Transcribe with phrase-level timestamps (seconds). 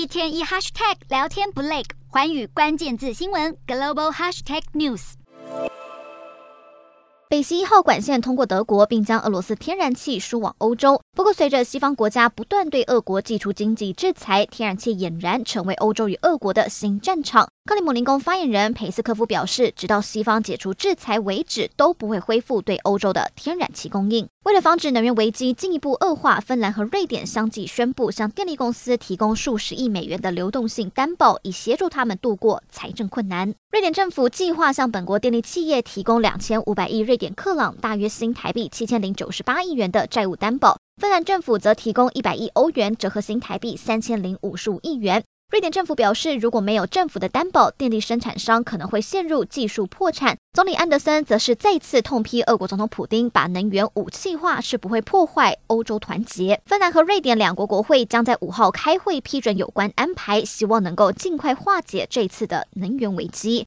[0.00, 5.12] 一天一 hashtag 聊天不累，环宇关键字新闻 global hashtag news。
[7.28, 10.98] 北溪一号管线通过德国，并将俄罗斯天然气输往欧洲。
[11.12, 17.50] 不过，随着西方国家不断对俄国寄出经济制裁，天然气俨然成为欧洲与俄国的新战场。
[17.70, 24.26] 克里姆林宫发言人佩斯科夫表示，直到西方解除制裁为止，都不会恢复对欧洲的天然气供应。
[24.42, 33.54] 为了防止能源危机进一步恶化，芬兰和瑞典相继宣布向电力公司提供数十亿美元的流动性担保，以协助他们度过财政困难。
[33.70, 45.22] 瑞典政府计划向本国电力企业提供两千五百亿瑞典克朗（大约新台币七千零九十八亿元）的债务担保，芬兰政府则提供一百亿欧元（折合新台币三千零五十五亿元）。
[45.50, 50.38] 瑞典政府表示，如果没有政府的担保，电力生产商可能会陷入技术破产。
[50.52, 56.62] 总理安德森则是再次痛批俄国总统普京把能源武器化是不会破坏欧洲团结。
[56.66, 63.58] 芬兰和瑞典两国国会将在五号开会批准有关安排，希望能够尽快化解这次的能源危机。